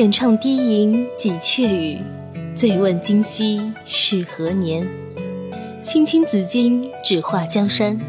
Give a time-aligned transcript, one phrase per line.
[0.00, 1.98] 浅唱低吟几阙语，
[2.54, 4.88] 醉问今夕是何年？
[5.82, 8.00] 青青子衿，只画江山；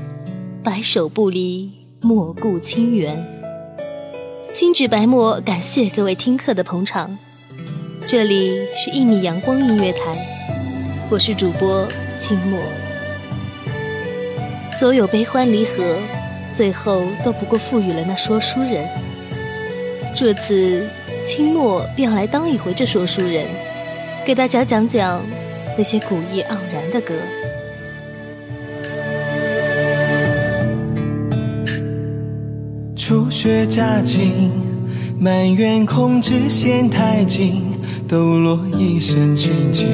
[0.64, 3.22] 白首不离，莫顾清源。
[4.54, 7.18] 青纸白墨，感谢各位听课的捧场。
[8.08, 10.16] 这里是一米阳光音乐台，
[11.10, 11.86] 我是主播
[12.18, 12.58] 清墨。
[14.80, 15.98] 所有悲欢离合，
[16.56, 18.88] 最后都不过赋予了那说书人。
[20.16, 20.88] 这次，
[21.26, 23.46] 清末便要来当一回这说书人，
[24.26, 25.24] 给大家讲讲
[25.78, 27.14] 那些古意盎然的歌。
[32.96, 34.52] 初雪乍晴，
[35.20, 37.64] 满园空枝嫌太近，
[38.08, 39.88] 抖落一身清静。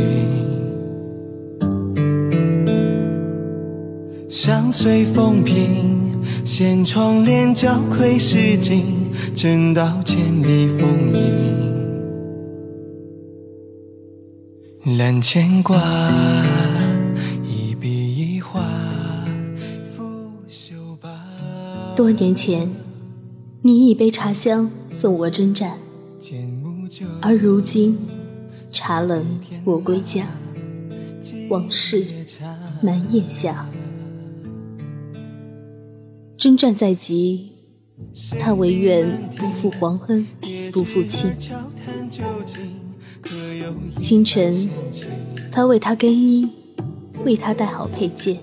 [4.29, 6.11] 相随风平，
[6.43, 8.96] 掀窗帘交窥诗景，
[9.37, 11.77] 正道千里风影。
[14.97, 15.77] 揽牵挂，
[17.47, 18.59] 一笔一画，
[19.91, 20.03] 拂
[20.47, 21.93] 袖罢。
[21.95, 22.67] 多年前，
[23.61, 25.77] 你一杯茶香送我征战，
[27.21, 27.95] 而如今，
[28.71, 29.23] 茶冷
[29.63, 30.25] 我归家，
[31.47, 32.03] 往事
[32.81, 33.69] 难咽下。
[36.35, 37.51] 征战在即，
[38.39, 40.25] 他唯愿不负皇恩，
[40.71, 41.31] 不负卿。
[44.01, 44.69] 清晨，
[45.51, 46.47] 他为他更衣，
[47.25, 48.37] 为他带好佩剑。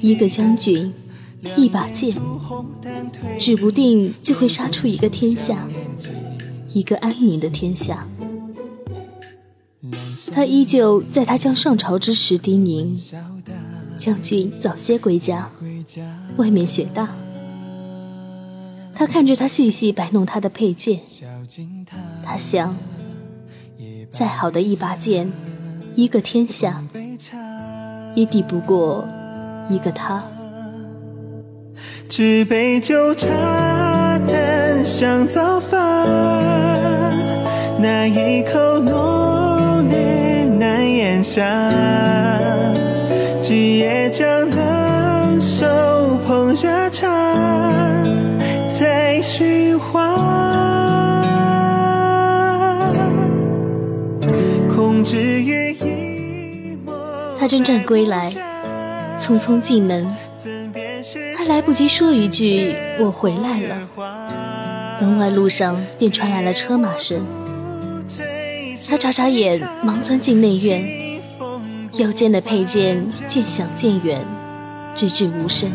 [0.00, 0.92] 一个将军，
[1.56, 2.16] 一把剑，
[3.38, 5.68] 指不定就会杀出一个天下，
[6.72, 8.06] 一个安宁的天下。
[10.32, 13.14] 他依旧在他将上朝之时叮咛
[13.96, 15.50] ：“将军早些归家，
[16.36, 17.14] 外面雪大。”
[19.00, 21.00] 他看着他细细摆弄他的佩剑，
[22.22, 22.76] 他想。
[24.10, 25.32] 再好的一把剑，
[25.96, 26.84] 一个天下，
[28.14, 29.08] 也抵不过
[29.70, 30.22] 一个他。
[32.10, 36.06] 纸杯酒茶淡像早饭，
[37.80, 41.42] 那一口浓烈难咽下。
[43.40, 45.64] 几夜将冷手
[46.26, 47.08] 捧热茶，
[48.80, 50.16] 在寻欢。
[57.38, 58.32] 他征战归来，
[59.20, 60.06] 匆匆进门，
[61.36, 63.76] 还来不及说一句“我回来了”，
[64.98, 67.20] 门外路上便传来了车马声。
[68.88, 71.20] 他眨眨眼，忙钻进内院，
[71.98, 74.24] 腰间的佩剑渐响渐远，
[74.94, 75.70] 直至无声。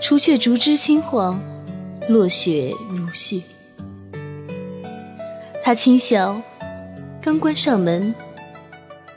[0.00, 1.40] 除却竹枝轻晃，
[2.08, 3.42] 落雪如絮。
[5.62, 6.40] 他轻笑，
[7.20, 8.14] 刚关上门。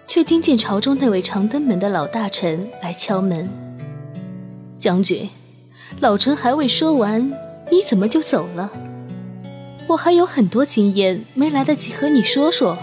[0.07, 3.47] 却听见朝中那位长登门的老大臣来敲门。
[4.79, 5.29] 将军，
[5.99, 7.31] 老臣还未说完，
[7.69, 8.71] 你怎么就走了？
[9.87, 12.75] 我还有很多经验没来得及和你说说。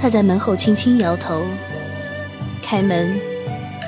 [0.00, 1.42] 他在门后轻轻摇头，
[2.60, 3.16] 开门，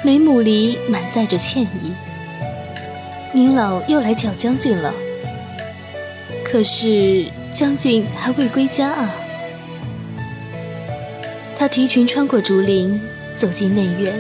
[0.05, 1.93] 眉目里满载着歉意。
[3.33, 4.93] 您老又来叫将军了，
[6.45, 9.15] 可是将军还未归家啊。
[11.57, 13.01] 他提裙穿过竹林，
[13.37, 14.13] 走进内院。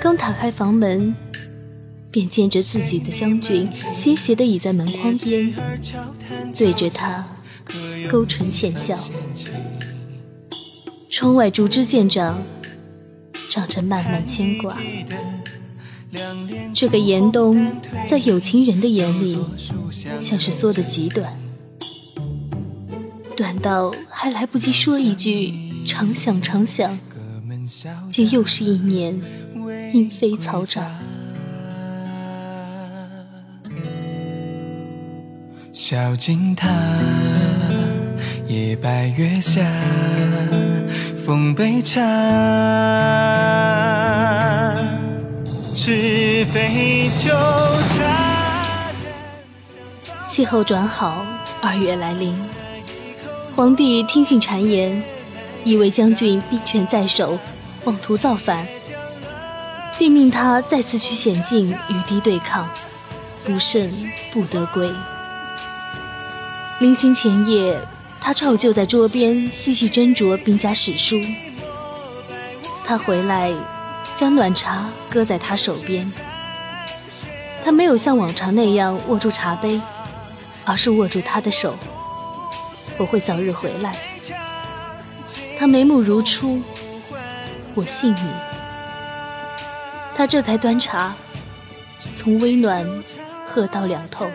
[0.00, 1.14] 刚打开房门，
[2.10, 5.54] 便见着自己的将军斜斜地倚在门框边，
[6.56, 7.26] 对着他
[8.10, 8.96] 勾唇浅笑。
[11.10, 12.42] 窗外竹枝渐长，
[13.50, 14.76] 长着漫漫牵挂。
[16.74, 17.72] 这个严冬，
[18.08, 19.38] 在有情人的眼里，
[20.20, 21.32] 像是缩得极短，
[23.36, 25.68] 短到还来不及说一句。
[25.86, 26.98] 常想常想，
[28.10, 29.18] 就又是一年
[29.94, 30.84] 莺飞草长。
[35.72, 36.68] 小径塔，
[38.46, 39.62] 夜白月下，
[41.28, 42.00] 奉杯茶。
[45.74, 47.36] 只杯酒。
[50.26, 51.26] 气候转好，
[51.60, 52.34] 二月来临，
[53.54, 55.02] 皇帝听信谗言，
[55.64, 57.38] 以为将军兵权在手，
[57.84, 58.66] 妄图造反，
[59.98, 62.66] 并命他再次去险境与敌对抗，
[63.44, 63.92] 不胜
[64.32, 64.90] 不得归。
[66.78, 67.78] 临行前夜，
[68.28, 71.18] 他照旧在桌边细细斟酌兵家史书。
[72.84, 73.50] 他回来，
[74.14, 76.06] 将暖茶搁在他手边。
[77.64, 79.80] 他没有像往常那样握住茶杯，
[80.66, 81.74] 而是握住他的手。
[82.98, 83.96] 我会早日回来。
[85.58, 86.60] 他眉目如初，
[87.74, 88.30] 我信你。
[90.14, 91.14] 他这才端茶，
[92.12, 92.86] 从微暖
[93.46, 94.30] 喝到凉透。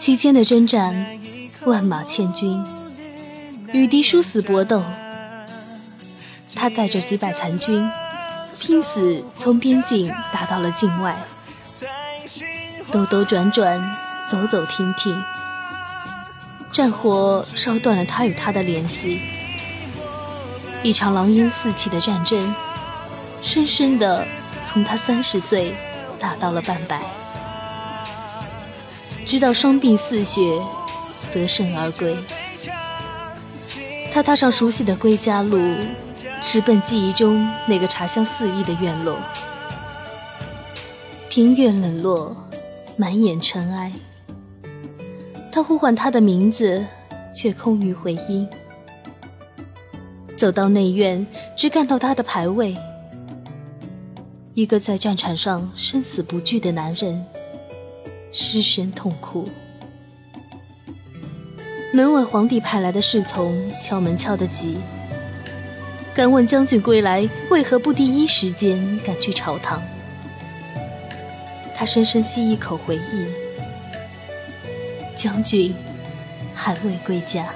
[0.00, 1.06] 期间的征战，
[1.66, 2.64] 万马千军，
[3.72, 4.84] 与敌殊死搏斗。
[6.54, 7.90] 他带着几百残军，
[8.60, 11.16] 拼死从边境打到了境外，
[12.92, 13.96] 兜兜转转，
[14.30, 15.20] 走走停停，
[16.70, 19.20] 战火烧断了他与他的联系。
[20.84, 22.54] 一场狼烟四起的战争，
[23.42, 24.24] 深深的
[24.64, 25.74] 从他三十岁
[26.20, 27.02] 打到了半百，
[29.26, 30.62] 直到双鬓似雪，
[31.36, 32.16] 得胜而归。
[34.10, 35.60] 他踏上熟悉的归家路。
[36.42, 39.18] 直奔记忆中那个茶香四溢的院落，
[41.28, 42.36] 庭院冷落，
[42.96, 43.92] 满眼尘埃。
[45.50, 46.84] 他呼唤他的名字，
[47.34, 48.48] 却空余回音。
[50.36, 52.76] 走到内院，只看到他的牌位，
[54.54, 57.24] 一个在战场上生死不惧的男人，
[58.30, 59.48] 失声痛哭。
[61.92, 64.78] 门外皇帝派来的侍从敲门敲得急。
[66.14, 69.82] 敢问将军归来，为何不第一时间赶去朝堂？
[71.74, 73.26] 他深深吸一口，回忆：
[75.14, 75.74] 将军
[76.54, 77.46] 还未归家。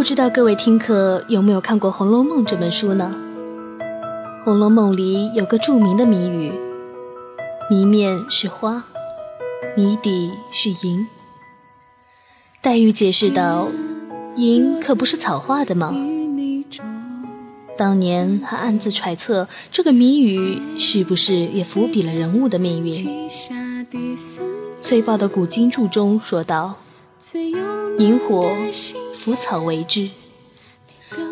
[0.00, 3.10] 不知道各位听客有没有看过《红楼梦》这本书呢？
[4.42, 6.50] 《红楼梦》里有个著名的谜语，
[7.68, 8.82] 谜面是花，
[9.76, 11.06] 谜底是银。
[12.62, 13.68] 黛玉解释道
[14.36, 15.94] ：“银可不是草画的吗？”
[17.76, 23.28] 当年还暗自揣测这个谜语是不是也伏笔了人物的命运。
[24.80, 26.76] 崔豹的《古今注》中说道
[27.98, 28.50] ：“萤火。”
[29.22, 30.08] 腐草为之，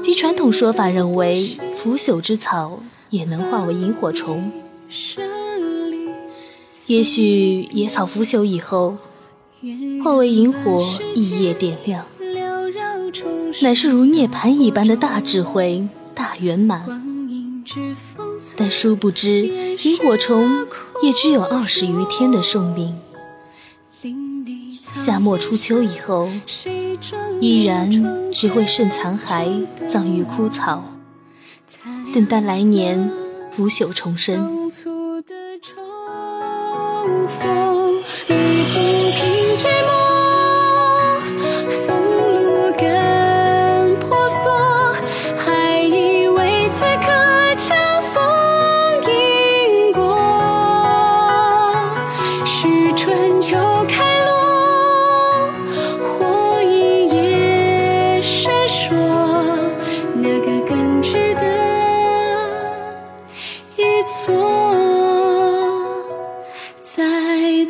[0.02, 1.42] 即传统说法认为，
[1.78, 4.52] 腐朽之草也能化为萤火虫。
[6.86, 8.98] 也许野草腐朽以后，
[10.04, 12.04] 化为萤火，一夜点亮，
[13.62, 16.84] 乃是如涅槃一般的大智慧、大圆满。
[18.54, 19.46] 但殊不知，
[19.82, 20.66] 萤火虫
[21.02, 22.94] 也只有二十余天的寿命。
[24.92, 26.28] 夏末初秋以后。
[27.40, 27.90] 依然
[28.32, 30.84] 只会剩残骸，葬于枯草，
[32.12, 33.10] 等待来年
[33.52, 34.68] 腐朽重生。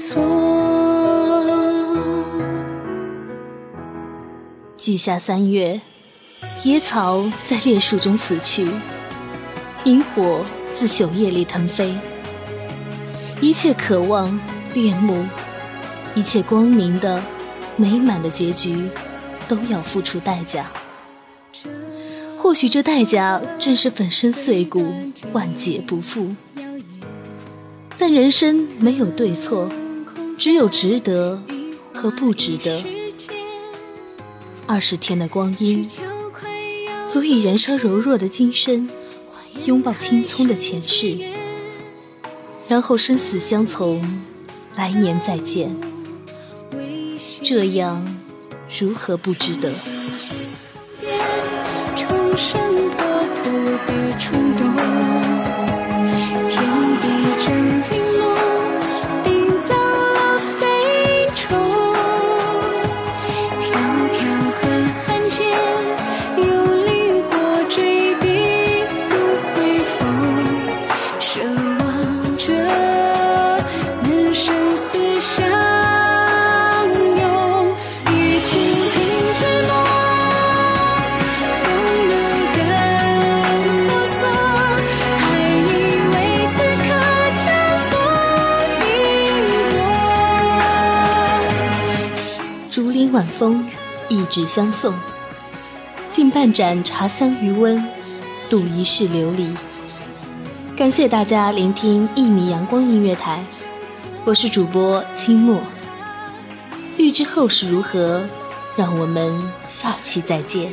[0.08, 0.22] 错
[4.78, 5.78] 季夏三月，
[6.64, 8.66] 野草在烈树中死去，
[9.84, 10.42] 萤火
[10.74, 11.94] 自朽叶里腾飞。
[13.42, 14.40] 一切渴望、
[14.72, 15.26] 恋慕，
[16.14, 17.22] 一切光明的、
[17.76, 18.88] 美满的结局，
[19.46, 20.70] 都要付出代价。
[22.38, 24.90] 或许这代价正是粉身碎骨、
[25.34, 26.34] 万劫不复。
[27.98, 29.68] 但人生没有对错，
[30.38, 31.42] 只有值得
[31.92, 32.84] 和不值得。
[34.68, 35.84] 二十天的光阴，
[37.08, 38.88] 足以燃烧柔弱的今生，
[39.64, 41.18] 拥抱青葱的前世，
[42.68, 44.22] 然后生死相从，
[44.76, 45.76] 来年再见，
[47.42, 48.06] 这样
[48.78, 49.72] 如何不值得？
[51.96, 53.04] 重生破
[53.34, 53.50] 土
[53.86, 55.37] 的冲动。
[94.08, 94.94] 一纸相送，
[96.10, 97.84] 敬半盏茶香余温，
[98.48, 99.54] 度一世流离。
[100.74, 103.44] 感谢大家聆听一米阳光音乐台，
[104.24, 105.60] 我是主播清末。
[106.96, 108.22] 欲知后事如何，
[108.76, 109.38] 让我们
[109.68, 110.72] 下期再见。